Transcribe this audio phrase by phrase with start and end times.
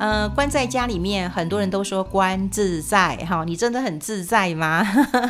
[0.00, 4.82] 呃，关在家里面，很多人都说关自在哈，你真的很自在吗？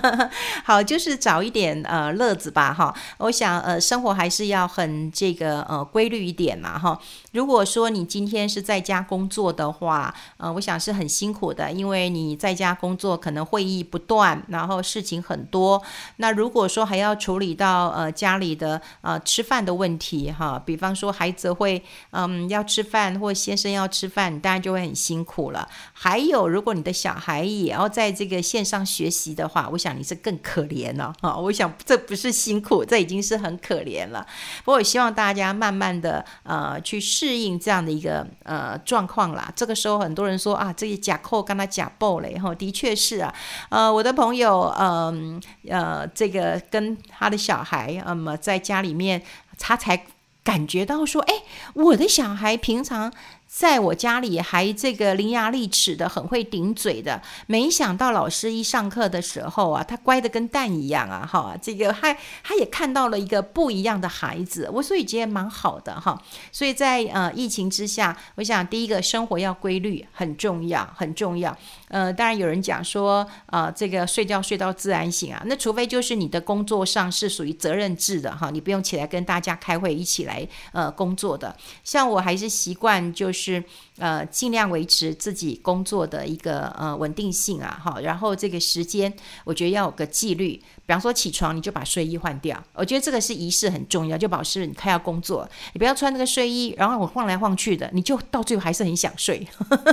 [0.65, 2.95] 好，就是找一点呃乐子吧哈。
[3.19, 6.97] 我想呃，生活还是要很这个呃规律一点嘛哈。
[7.33, 15.83] 如果说你今天是在家工作的话，呃，我想是很辛苦的，因为你在家工作可能会议不断，然后事情很多。
[16.19, 25.69] 那如果说还要处理到呃家里的呃吃饭的问题哈，比方说孩子会嗯要吃饭，或先生要吃饭，当然就会很辛苦了。
[25.93, 31.37] 还有，如果你的小孩也要在这个线上学习的话，我想你是更可怜了哈。
[31.37, 34.27] 我想这不是辛苦，这已经是很可怜了。
[34.65, 39.53] 不过我希望大家慢慢的呃去适应这样的一个呃状况啦。
[39.55, 43.35] 这个时候很多人说啊，这个假扣跟他假爆嘞哈，的确是啊。
[43.69, 49.23] 呃，我的朋友嗯呃，这个跟他的小孩那么、在家里面，
[49.59, 50.07] 他才
[50.43, 51.35] 感觉到说，哎，
[51.75, 53.13] 我的小孩平常。
[53.53, 66.23] 在我家里还这个伶牙俐齿的，很会顶嘴的，没想到老师一上课的时候啊，他乖的跟蛋一样啊，哈，这个他他也看到了一个不一样的孩子，我所以觉得蛮好的哈。
[66.53, 71.55] 所以在呃疫情之下，我想第一个生活要规律很重要，很重要。
[71.89, 81.55] 呃，当然有人讲说，呃，这个睡觉睡到自然醒啊，那除非就是你的工作上是属于责任制的哈，你不用起来跟大家开会一起来呃工作的。
[81.83, 83.40] 像我还是习惯就是。
[83.41, 83.65] 是
[84.01, 89.13] 呃，尽量维持自己工作的一个呃稳定性啊，哈，然后这个时间
[89.45, 90.53] 我觉得要有个纪律，
[90.87, 99.47] 比方说起床你就把睡衣换掉，我觉得这个是仪式很重要，就保持你快要工作，你不要穿那个睡衣，然后我晃来晃去的，你就到最后还是很想睡，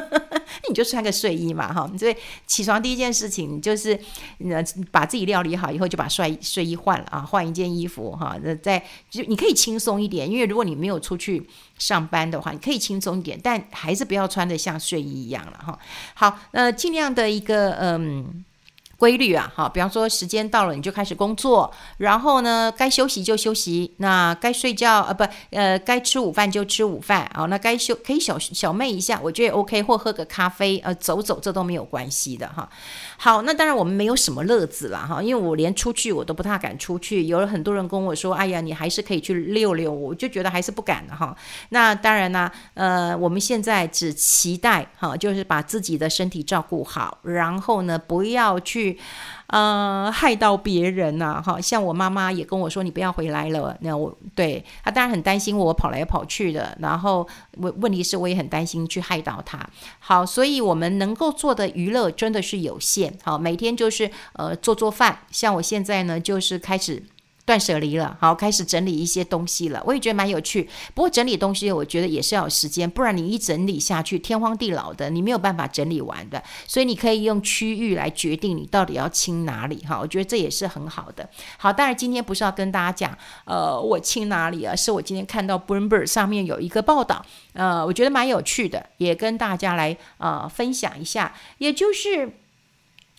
[0.69, 4.00] 你就穿个睡衣嘛，哈，所以起床第一件事情就是
[4.39, 11.45] 呃把自己料理好以后就把睡睡衣换了啊，换一件衣服哈，那在就你可以轻松一点，因为如果你没有出去
[11.78, 15.80] 上班的话，你可以轻松一点，但还是不要穿的像睡衣一样了哈。
[16.13, 18.46] 好，那，尽量的一个嗯。
[18.97, 32.68] 规律啊，好，比方说时间到了你就开始工作，然后呢，该休息就休息，那该睡觉啊不，呃，该吃午饭就吃午饭，啊，那该休可以小小寐一下，我觉得 OK，或喝个咖啡，呃，走走这都没有关系的哈。
[33.18, 41.38] 好，那当然我们没有什么乐子了哈，因为我连出去我都不太敢出去，有了很多人跟我说，哎呀，你还是可以去溜溜，我就觉得还是不敢的哈。
[41.69, 48.87] 那当然呢，呃，我们现在只期待哈，就是把自己的身体照顾好，然后呢，不要去。
[49.48, 53.75] 呃，害到别人呐、啊，哈，像我妈妈也跟我说，你不要回来了。
[53.81, 57.28] 那我对她当然很担心我跑来跑去的，然后
[57.58, 59.59] 问问题是我也很担心去害到她。
[60.00, 63.18] 好，所以我们能够做的娱乐真的是有限。
[63.24, 67.02] 好，每天就是呃做做饭，像我现在呢就是开始。
[67.47, 70.68] 断舍离了，好，开始整理一些东西了，我也觉得蛮有趣。
[70.94, 76.44] 不过整理东西，我觉得也是要有时间，不然你一整理下去，天荒地老的，你没有办法整理完的。
[76.68, 81.30] 所以你可以用区域来决定你到底要清哪里，哈，我觉得这也是很好的。
[81.57, 84.75] 好，当然今天不是要跟大家讲，呃，我清哪里啊？
[84.75, 92.34] 是我今天看到 Bloomberg 上面有一个报道，呃，我觉得蛮有趣的，也跟大家来呃分享一下，也就是。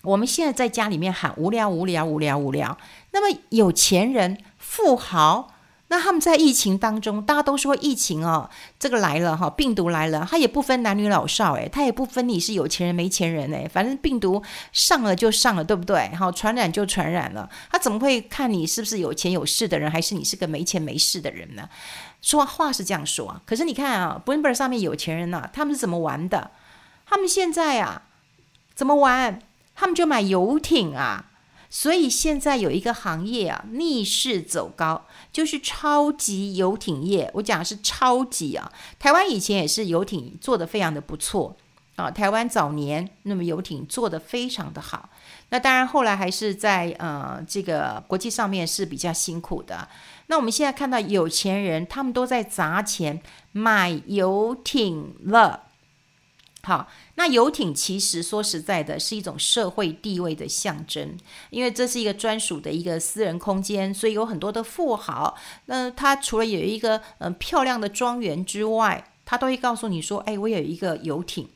[0.04, 2.78] 我们现在在家里面喊无聊无聊无聊无聊，
[3.18, 5.52] 那么有钱人富豪，
[5.88, 8.48] 那他们在疫情当中，大家都说疫情哦，
[8.78, 14.40] 这个来了哈，病毒来了，他也不分男女老少，诶，他也不分你是有钱人没钱人，诶，反正病毒
[14.70, 16.14] 上了就上了，对不对？
[16.14, 21.68] 好，传染就传染了，他怎么会看你是不是有钱有势的人，还是你是个没钱没势的人呢？
[22.22, 26.52] 说话是这样说啊，可是你看啊，Bloomberg 上面有钱人呐，他们是怎么玩的？
[27.04, 28.02] 他们现在啊，
[28.76, 29.40] 怎么玩？
[29.74, 31.27] 他们就买游艇啊，
[31.70, 37.30] 所以现在有一个行业啊，逆势走高，就是超级游艇业。
[37.34, 41.56] 我讲的是超级啊，台湾以前也是游艇做得非常的不错
[41.96, 45.10] 啊，台湾早年那么游艇做得非常的好。
[45.50, 49.88] 那当然后来还是在呃这个国际上面是比较辛苦的。
[50.26, 53.20] 那我们现在看到有钱人，他们都在砸钱
[53.52, 55.67] 买游艇了。
[56.68, 61.16] 好，那游艇其实说实在的，是一种社会地位的象征，
[61.48, 65.34] 因为这是一个专属的一个私人空间，所以有很多的富豪，
[65.64, 71.48] 那他除了有一个嗯漂亮的庄园之外，他都会告诉你说，哎，我有一个游艇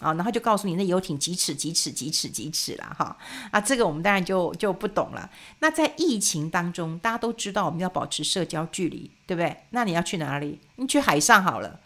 [0.00, 3.16] 啊，然后就告诉你那游艇几尺几尺几尺几尺了哈，
[3.50, 5.30] 啊，这个我们当然就就不懂了。
[5.60, 9.64] 那在疫情当中，大家都知道我们要保持社交距离，对不对？
[9.70, 10.60] 那你要去哪里？
[10.76, 11.80] 你去海上好了，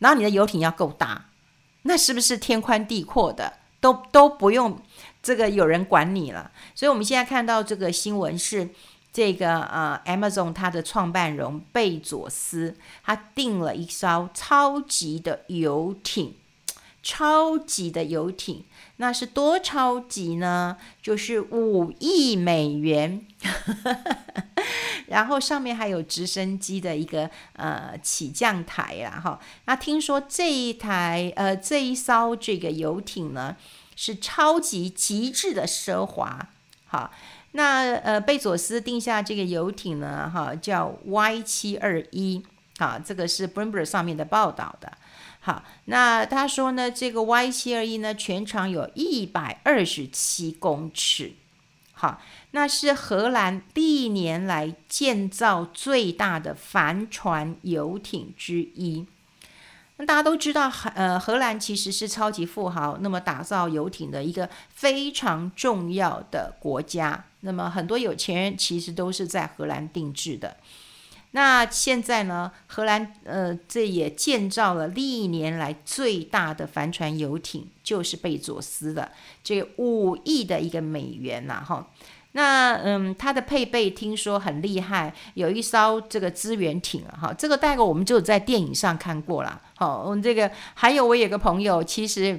[0.00, 1.27] 然后你的游艇要够大。
[1.88, 3.50] 那是不是天宽地阔的，
[3.80, 4.78] 都都不用
[5.22, 6.50] 这个有人管你了？
[6.74, 8.68] 所以我们现在看到这个新闻是，
[9.10, 16.34] 这个呃，Amazon 它的创办人贝佐斯，他订了一艘超级的游艇，
[17.10, 18.64] 超级的游艇，
[18.96, 20.76] 那是多超级呢？
[21.00, 23.26] 就是五亿美元，
[25.08, 29.40] 然后上面还有直升机的一个呃起降台啦，哈。
[29.64, 33.56] 那听说这一台呃这一艘这个游艇呢，
[33.96, 36.50] 是超级极致的奢华，
[36.88, 37.10] 好。
[37.52, 42.44] 那呃，贝佐斯定下这个游艇呢，哈，叫 Y 七二一，
[42.76, 44.92] 啊，这个是 Bloomberg 上面的报道的。
[45.40, 51.32] 好，那他说呢，这个 Y 七二一呢，全长有一百二十七公尺，
[51.92, 52.20] 好，
[52.50, 59.06] 那是荷兰历年来建造最大的帆船游艇之一。
[59.96, 67.24] 那大家都知道，呃，荷兰其实是超级富豪，那么打造游艇的一个非常重要的国家。
[67.40, 70.56] 那么很多有钱人其实都是在荷兰定制的。
[71.32, 79.10] 那现在呢，荷兰呃，这也建造了历年来最大的帆船游艇，就是贝佐斯的
[79.44, 81.86] 这五亿的一个美元呐，哈。
[82.32, 89.60] 那嗯，它的配备听说很厉害，有一艘这个支援艇，哈，这个大概我们就在电影上看过了。
[89.76, 92.38] 好，我们这个还有我有个朋友，其实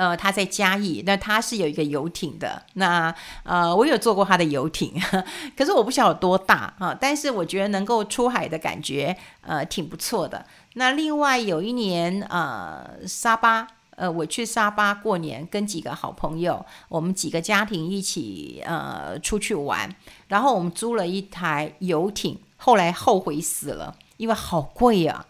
[0.00, 2.62] 呃他在嘉义，那他是有一个游艇的。
[2.74, 4.94] 那呃我有坐过他的游艇，
[5.54, 10.46] 可是我不晓得有多大啊，但是我觉得能够出海的感觉呃挺不错的。
[10.74, 13.66] 那另外有一年呃沙巴。
[13.96, 19.94] 呃，我去沙巴过年，跟几个好朋友，我们几个家庭一起呃出去玩，
[20.28, 25.26] 然后我们租了一台游艇，后来后悔死了，因为好贵呀。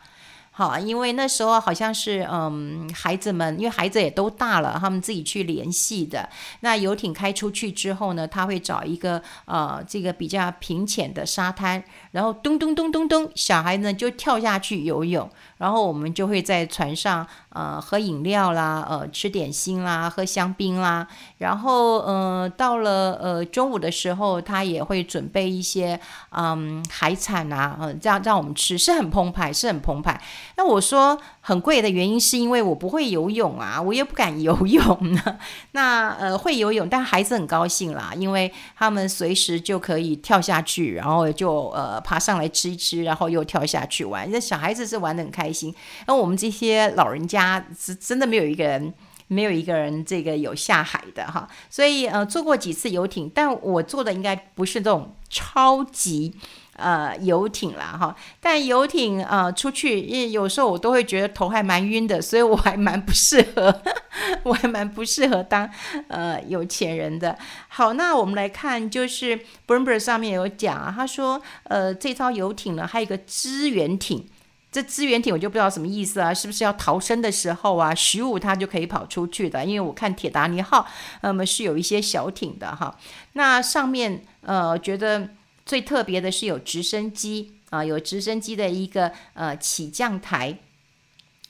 [0.60, 6.28] 好，因为那时候好像是嗯，孩子们，因为孩子也都大了，他们自己去联系的。
[6.60, 15.26] 那游艇开出去之后呢，他会找一个呃这个比较平浅的沙滩，然后咚咚咚咚咚，小孩呢就跳下去游泳，
[15.56, 21.06] 然后我们就会在船上呃喝饮料啦，呃吃点心啦，喝香槟啦，
[21.38, 25.98] 然后呃到了呃中午的时候，他也会准备一些
[26.30, 30.20] 嗯海产啊，这样让我们吃，是很澎湃，是很澎湃。
[30.56, 35.38] 那我说很贵的原因是因为我不会游泳啊，我也不敢游泳呢。
[35.72, 44.30] 那呃会游泳，但孩子很高兴啦，因为他们随时就可以跳下去，然后就呃爬上来吃一吃，然后又跳下去玩。
[44.30, 45.74] 那小孩子是玩的很开心。
[46.06, 48.92] 那我们这些老人家家是真的没有一个人，
[49.28, 51.48] 没有一个人这个有下海的哈。
[51.68, 56.34] 所以呃坐过几次游艇，但我坐的应该不是这种超级。
[56.82, 63.82] 呃，游艇啦，哈，但游艇呃出去，因为有时候我都会觉得头还蛮晕的，所以我还蛮不适合，
[64.44, 65.68] 我还蛮不适合当
[66.08, 67.36] 呃有钱人的。
[67.68, 74.26] 好，那我们来看，就是 Bloomberg 上面有讲啊，他说呃这艘游艇呢，还有一个支援艇，
[74.72, 79.64] 这支援艇我就不知道什么意思啊，是不是要逃生的时候啊，徐武他就可以跑出去的？
[79.64, 80.86] 因为我看铁达尼号，
[81.22, 82.98] 那么是有一些小艇的哈，
[83.32, 85.30] 那上面呃觉得。
[85.66, 90.58] 最特别的是有直升机啊，有直升机的一个呃起降台，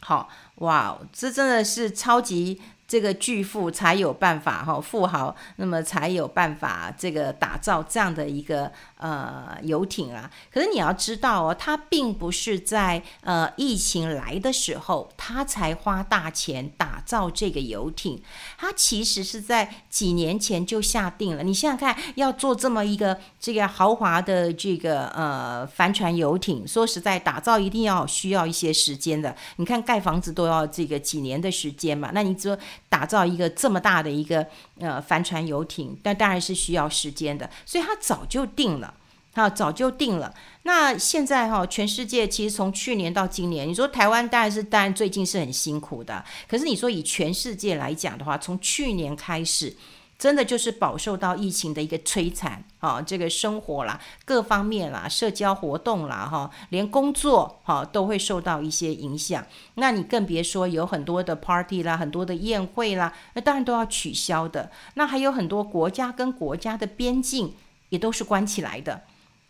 [0.00, 2.60] 好哇，这真的是超级。
[2.90, 10.28] 这个巨富才有办法哈，富豪那么才有办法这个打造这样的一个呃游艇啊。
[10.52, 18.20] 可是你要知道哦，他并不是在呃疫情来的时候他才花大钱打造这个游艇，
[18.58, 21.44] 他其实是在几年前就下定了。
[21.44, 29.36] 你想想看，要做这么一个这个豪华的这个呃帆船游艇，说实在，打造一定要需要一些时间的。
[29.58, 32.58] 你看盖房子都要这个几年的时间嘛，那你说。
[32.88, 34.46] 打造一个这么大的一个
[34.78, 38.94] 呃帆船游艇，但当然是需要时间的，所以它早就定了，
[39.34, 40.34] 哈，早就定了。
[40.62, 49.76] 那现在哈，全世界其实从去年到今年，你说台湾当然是当然最近是很辛苦的，可是你说以全世界来讲的话，从去年开始。
[50.20, 59.42] 真的就是饱受到疫情的一个摧残啊，这个生活啦，各方面啦，社交活动啦，哈，连工作哈都会受到一些影响。
[59.76, 64.70] 那你更别说有很多的 party 啦，很多的宴会啦，那当然都要取消的。
[64.92, 67.54] 那还有很多国家跟国家的边境
[67.88, 69.04] 也都是关起来的。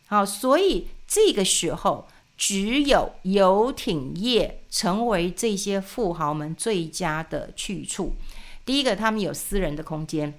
[0.06, 8.14] 好，所以这个时候只有游艇业成为这些富豪们最佳的去处。
[8.64, 10.32] 第一个，他们有私人的空间。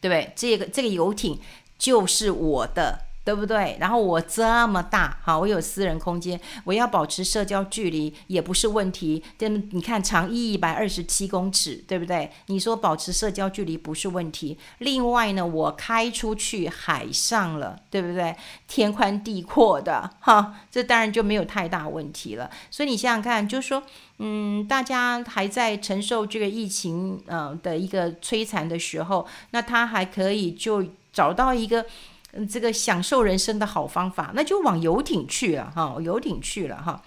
[0.00, 0.32] 对不对？
[0.34, 1.38] 这个这个游艇
[1.78, 3.76] 就是我的对不对？
[3.78, 9.22] 然后我这么大，好，我有私人空间，我要保持社交距离也不是问题。
[9.38, 12.30] 跟你看，长一百二十七公尺，对不对？
[12.46, 14.58] 你说保持社交距离不是问题。
[14.78, 18.34] 另外呢，我开出去海上了，对不对？
[18.66, 22.50] 天宽地阔的，哈，这当然就没有太大问题了。
[22.70, 23.82] 所以你想想看，就是说，
[24.18, 31.84] 嗯，大家还在承受这个疫情，呃的一个摧残的时候，那他还可以就找到一个。
[32.32, 37.02] 嗯，这个享受人生的好方法，那就往游艇去了哈，游艇去了哈。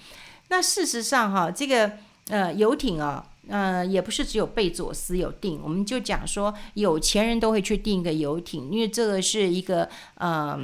[0.50, 1.94] 那事实上哈，这个
[2.28, 10.60] 呃游艇啊，呃也不是只有贝佐斯有订，我们就讲说有钱人都会去订一个游艇，因为这个是一个呃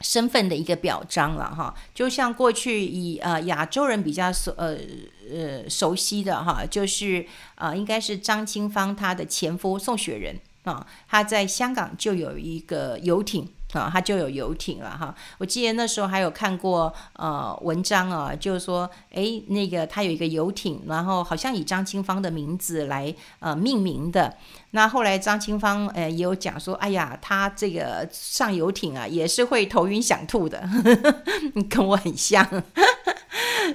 [0.00, 1.74] 身份的一个表彰了哈。
[1.94, 4.76] 就像过去以呃亚洲人比较熟呃
[5.32, 10.38] 呃熟悉的哈，就是呃应该是张清芳她的前夫宋雪人。
[10.64, 15.14] 啊，他在香港就有一个游艇啊，他就有游艇了哈。
[15.38, 24.36] 我记得那时候还有看过呃文章啊，就是说，哎，那个他有一个游艇，然后好像以张清芳的名字来呃命名的。
[24.70, 30.68] 那后来张清芳呃也有讲说，哎呀，他这个上游艇啊也是会头晕想吐的，
[31.68, 32.46] 跟我很像。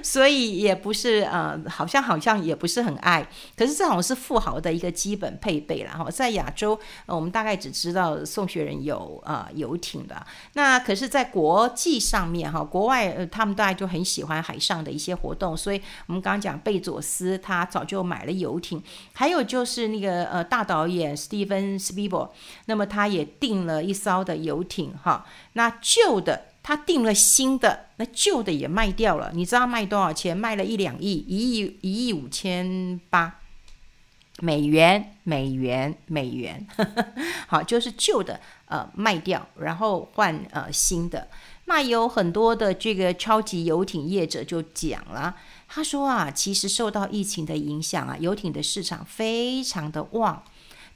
[0.04, 3.26] 所以也不是呃，好像好像也不是很爱，
[3.56, 6.10] 可是这种是富豪的一个基本配备了哈。
[6.10, 22.32] 在亚洲，呃，我们大概只知道宋学仁有呃游艇的，那可是，在国际上面哈，国外呃他们大概就很喜欢海上的一些活动，所以我们刚刚讲贝佐斯他早就买了游艇，还有就是那个呃大导演史蒂芬·史匹柏，
[22.66, 26.49] 那么他也订了一艘的游艇哈，那旧的。
[26.62, 29.30] 他订了新的，那旧的也卖掉了。
[29.34, 30.36] 你知道卖多少钱？
[30.36, 33.40] 卖了一两亿，一亿一亿五千八
[34.40, 36.66] 美元，美元，美元。
[37.48, 41.28] 好，就是旧的呃卖掉，然后换呃新的。
[41.64, 45.36] 那有很多的这个超级游艇业者就讲了，
[45.68, 50.42] 他说啊，其实受到疫情的影响啊，游艇的市场非常的旺，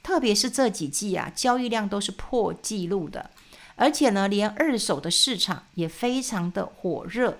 [0.03, 3.31] 特别是这几季啊，交易量都是破纪录的。
[3.75, 7.37] 而且呢，连二手的市场也非常的火热，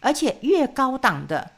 [0.00, 1.52] 而且越高档的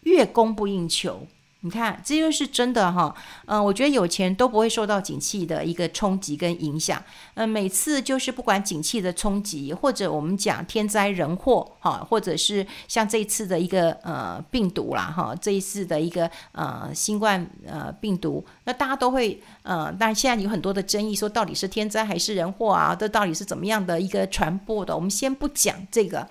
[0.00, 1.26] 越供不应求。
[1.60, 3.12] 你看，这就是真的哈。
[3.46, 7.02] 嗯，我觉得有钱都不会受到景气的一个冲击跟影响。
[7.34, 22.94] 嗯，每次就是不管景气的冲击，或者我们讲天灾人祸哈，或者是像这一次的一个呃病毒啦哈，这一次的一个呃新冠呃病毒，那大家都会呃，但现在有很多的争议，说到底是天灾还是人祸啊？
[22.94, 24.94] 这到底是怎么样的一个传播的？
[24.94, 26.28] 我们先不讲这个，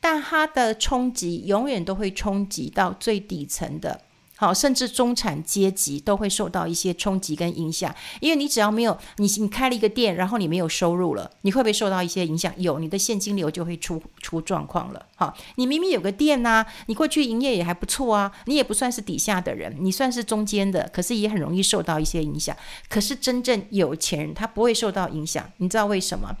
[0.00, 4.00] 但它的冲击永远都会冲击到最底层的。
[4.42, 12.52] 好，甚至中产阶级都会受到一些冲击跟影响，因为你只要没有你，你开了一个店，然后你没有收入了，你会不会受到一些影响？
[12.56, 15.06] 有，你的现金流就会出出状况了。
[15.14, 22.56] 好，你明明有个店呐、你过去营业也还不错啊，你也不算是底下的人，你算是中间的，可是也很容易受到一些影响。
[22.88, 26.36] 可是真正有钱人他不会受到影响，你知道为什么？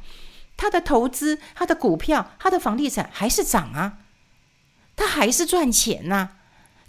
[0.56, 3.98] 他的投资、他的股票、他的房地产还是涨啊，
[4.96, 6.30] 他还是赚钱呐、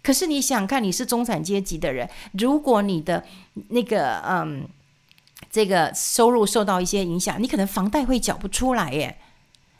[0.03, 3.24] 可是你想看，你是中产阶级的人，如果你的
[3.69, 4.67] 那个嗯，
[5.50, 9.17] 这个收入受到一些影响，你可能房贷会缴不出来耶，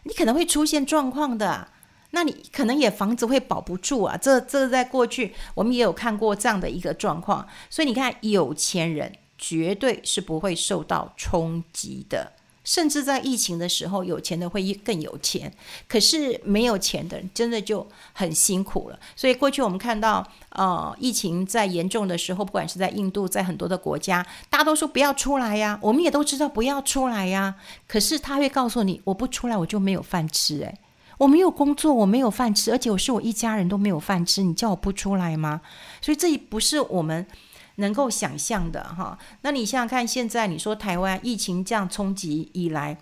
[0.04, 1.68] 你可能会出现状况的，
[2.12, 4.16] 那你可能也房子会保不住啊。
[4.16, 12.32] 这这在过去我们也有看过这样的一个状况，所以你看，有钱人绝对是不会受到冲击的。
[12.64, 15.52] 甚至在疫情的时候，有钱的会更有钱，
[15.88, 19.00] 可是没有钱的人真的就很辛苦了。
[19.16, 25.78] 所以过去我们看到，呃，疫情在严重的时候，不管是在印度，在很多的国家，大家都说不要出来呀。
[25.82, 27.56] 我们也都知道不要出来呀。
[27.88, 30.78] 可是他会告诉你，我不出来我就没有饭吃，诶，
[31.18, 35.60] 我没有工作，我没有饭吃，而且我是我一家人都没有饭吃，你叫我不出来吗？
[36.02, 37.28] 所以这不是我们。
[37.76, 42.98] 能够想象的哈，那你想想看，现在你说台湾疫情这样冲击以来，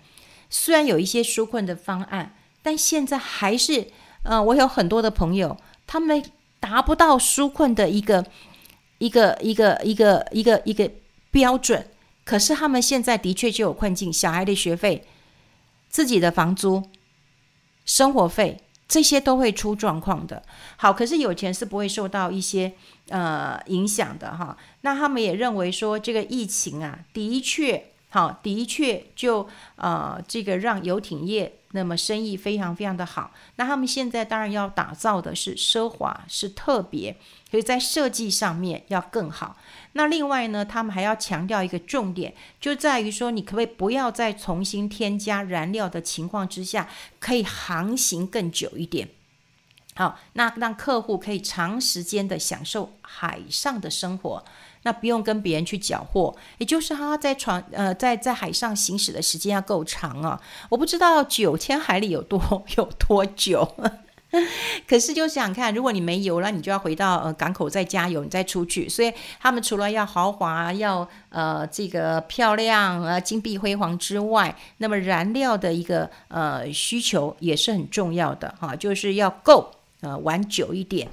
[0.48, 3.88] 虽然有一些纾困的方案，但现在还是，
[4.22, 6.22] 呃，我有很多的朋友，他们
[6.58, 8.24] 达不到纾困的一个
[8.98, 10.90] 一个一个一个一个一个
[11.30, 11.88] 标准，
[12.24, 15.06] 可是他们现在的确就有困境，小孩的学费、
[15.88, 16.82] 自己的房租、
[17.84, 18.58] 生活费。
[18.92, 20.42] 这些都会出状况的。
[20.76, 22.74] 好，可是有钱是不会受到一些
[23.08, 24.54] 呃影响的哈。
[24.82, 33.32] 那他们也认为说，这个疫情啊，的确好，的确就呃这个让游艇业那么生意非常非常的好。
[33.56, 37.16] 那他们现在当然要打造的是奢华，是特别，
[37.50, 39.56] 所以在设计上面要更好。
[39.94, 49.08] 那另外呢，他们还要强调一个重点，就在于说，你可不可以不要再重新添加燃料的情况之下，可以航行更久一点。
[49.94, 54.42] 好，那让客户可以长时间的享受海上的生活，
[54.84, 60.40] 那不用跟别人去缴获，也就是他在船呃在在海上行驶的时间要够长啊。
[60.68, 63.68] 我不知道九千海里有多有多久。
[64.88, 68.88] 可是就想看，如果你没油了，你就要回到呃港口再加油，你再出去。
[68.88, 79.70] 所以他们除了要豪华、要呃这个漂亮、呃金碧辉煌之外，那么燃料的一个呃需求也是很重要的哈，就是要够
[80.00, 81.06] 呃玩久一点。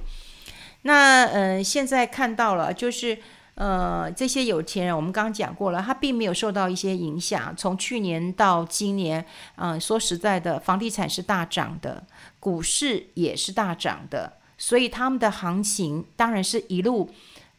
[0.82, 3.18] 那呃现在看到了就是。
[3.60, 7.54] 呃，这些有钱人，我们刚刚讲过了，他并没有受到一些影响。
[7.54, 9.22] 从去年到今年，
[9.56, 12.02] 嗯、说实在的，房地产是大涨的，
[12.38, 17.10] 股市也是大涨的，所以他们的行情当然是一路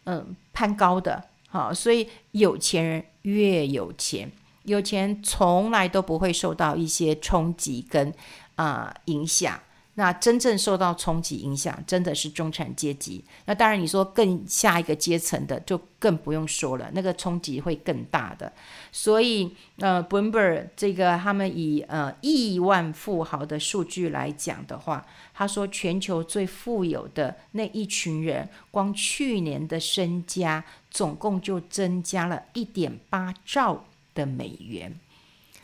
[0.06, 1.24] 嗯、攀高的。
[1.50, 4.32] 好，所以有钱人越有钱，
[4.64, 8.12] 有钱从来都不会受到一些冲击跟
[8.56, 9.60] 啊、影响。
[9.96, 13.24] 那真正受到冲击影响，真的是中产阶级。
[13.46, 18.52] 那当然，你说更下一个阶层的，就更不用说了，那个冲击会更大的。
[18.92, 33.84] 所以，呃，Bloomberg 这个他们以呃亿万富豪的数据来讲的话，他说全球最富有的那一群人，光去年的身家总共就增加了一点八兆
[34.14, 34.98] 的美元。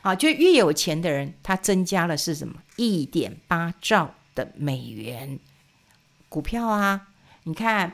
[0.08, 2.56] 啊，就越有钱的人，他增加了是什么？
[2.78, 5.38] 一点八兆的美元
[6.30, 7.10] 股票啊！
[7.44, 7.92] 你看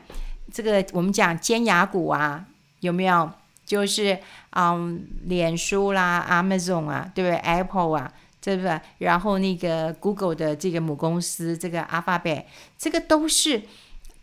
[0.51, 2.46] 这个，我们讲尖牙股啊，
[2.82, 3.32] 有没有？
[3.65, 4.20] 就是
[4.51, 8.79] 嗯，脸书啦，Amazon 啊，对不对？Apple 啊，对不对？
[9.00, 12.43] 然后那个 Google 的这个母公司，这个 Alphabet，
[12.77, 13.63] 这个都是。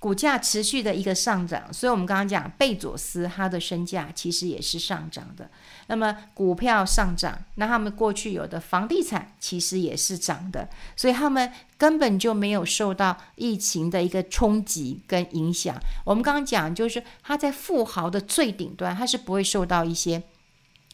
[0.01, 5.49] 股价持续的一个上涨，所以我们刚刚讲贝佐斯他的身价其实也是上涨的。
[5.89, 10.67] 那么股票上涨，那他们过去有的房地产其实也是涨的，
[10.97, 15.79] 所以他们根本就没有受到疫情的一个冲击跟影响。
[16.05, 20.23] 我们刚刚讲就是他在富豪的最顶端，他是不会受到一些。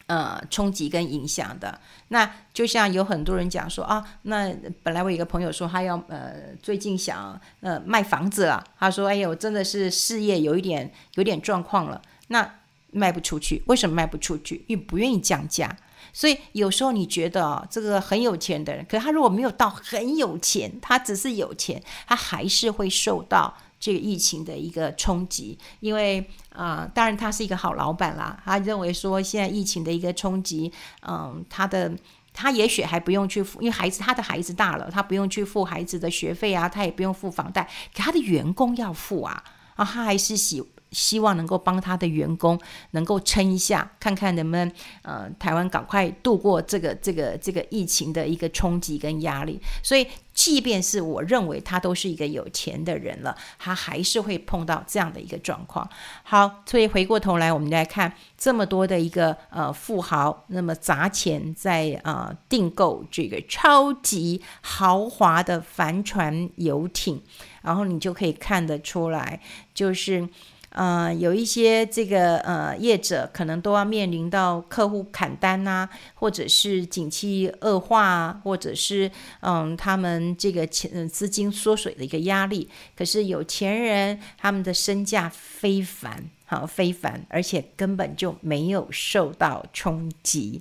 [0.06, 12.48] 呃，冲击跟影响的，那就像有很多人讲说啊，那本来我有一个朋友说他要呃，最近想呃卖房子了，他说哎呦，真的是事业有一点有点状况了，那
[12.92, 14.64] 卖不出去，为什么卖不出去？
[14.68, 15.76] 因为不愿意降价。
[16.12, 23.52] 所以有时候你觉得哦，这个很有钱的人，可是他如果没有到很有钱，他只是有钱，他还是会受到。
[23.86, 28.36] 这个疫情的一个冲击，因为啊、当然他是一个好老板啦。
[28.44, 30.72] 他认为说，现在疫情的一个冲击，
[31.06, 31.96] 嗯，他的
[32.34, 37.62] 他也许还不用去付，因为孩子他的孩子大了，他不用去付孩子的学费啊，他也不用付房贷，
[37.94, 39.44] 可他的员工要付啊，
[39.76, 40.60] 啊，他还是喜。
[40.90, 42.58] 希望能够帮他的员工
[42.92, 44.70] 能够撑一下，看看能不能
[45.02, 49.60] 呃台湾赶快度过这个这个这个疫情的一个冲击跟压力。
[49.82, 55.88] 所以，即便是我认为他都是一个有钱的人了，他还是会碰到这样的一个状况。
[56.22, 67.20] 好，所以回过头来，我们来看这么多的一个呃富豪，那么砸钱在啊、呃、订购这个超级豪华的帆船游艇，
[67.62, 69.40] 然后你就可以看得出来，
[69.74, 70.28] 就是。
[70.76, 79.10] 呃，有一些这个呃业者可能都要面临到客户砍单呐、啊，或者是景气恶化啊，或者是
[79.40, 82.68] 嗯他们这个钱资金缩水的一个压力。
[82.94, 90.60] 可是有钱人他们的身价非凡，好非凡，而且根本就没有受到冲击。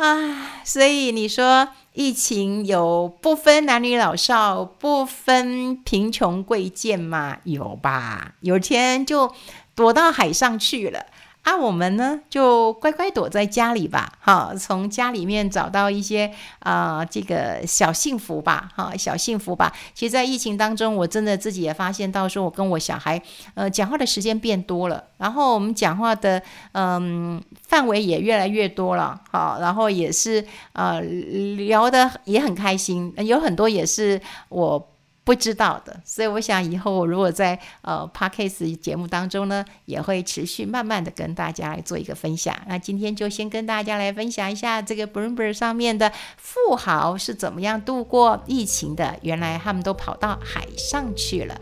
[0.00, 7.36] 啊，所以你说疫情有不分男女老少，不分贫穷贵贱吗？
[7.44, 9.34] 有吧，有天就
[9.74, 11.04] 躲到海上去了。
[11.42, 19.72] 啊，我们呢就乖乖躲在家里吧，哈，从家里面找到一些啊、这个小幸福吧，哈，小幸福吧。
[19.94, 23.20] 其实，在疫情当中，我真的自己也发现到，说我跟我小孩，
[23.54, 34.88] 呃，讲话的时间变多了，然后我们讲话的，嗯、范围也越来越多了，好，然后也是呃，聊得也很开心，有很多也是我。
[35.30, 42.52] 不知道的，所以我想以后我如果在呃 Podcast 节目当中呢，也会持续慢慢的跟大家来做一个分享。
[42.66, 49.16] 那今天就先跟大家来分享一下这个 Bloomberg 上面的富豪是怎么样度过疫情的。
[49.22, 51.60] 原来他们都跑到海上去了。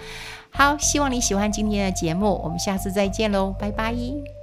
[0.49, 4.38] 好，希望你喜欢今天的节目，我们下次再见喽，拜拜。